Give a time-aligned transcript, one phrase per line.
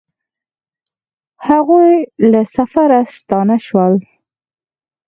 [1.47, 1.91] هغوی
[2.31, 3.93] له سفره ستانه شول